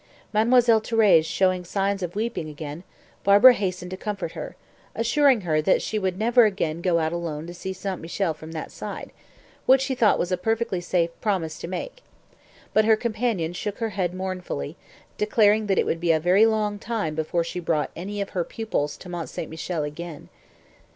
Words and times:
Mademoiselle 0.33 0.81
Thérèse 0.81 1.25
showing 1.25 1.63
signs 1.63 2.01
of 2.01 2.15
weeping 2.15 2.49
again, 2.49 2.83
Barbara 3.23 3.53
hastened 3.53 3.91
to 3.91 3.97
comfort 3.97 4.31
her, 4.31 4.55
assuring 4.95 5.41
her 5.41 5.61
that 5.61 5.79
she 5.83 5.99
would 5.99 6.17
never 6.17 6.45
again 6.45 6.81
go 6.81 6.97
out 6.97 7.13
alone 7.13 7.45
to 7.45 7.53
see 7.53 7.71
St. 7.71 8.01
Michel 8.01 8.33
from 8.33 8.51
that 8.51 8.71
side, 8.71 9.11
which 9.67 9.79
she 9.81 9.93
thought 9.93 10.17
was 10.17 10.31
a 10.31 10.37
perfectly 10.37 10.81
safe 10.81 11.11
promise 11.21 11.59
to 11.59 11.67
make. 11.67 12.01
But 12.73 12.85
her 12.85 12.95
companion 12.95 13.53
shook 13.53 13.77
her 13.77 13.89
head 13.89 14.15
mournfully, 14.15 14.75
declaring 15.19 15.67
that 15.67 15.77
it 15.77 15.85
would 15.85 15.99
be 15.99 16.11
a 16.11 16.19
very 16.19 16.47
long 16.47 16.79
time 16.79 17.13
before 17.13 17.43
she 17.43 17.59
brought 17.59 17.91
any 17.95 18.21
of 18.21 18.29
her 18.29 18.43
pupils 18.43 18.97
to 18.97 19.07
Mont 19.07 19.29
St. 19.29 19.51
Michel 19.51 19.83
again. 19.83 20.29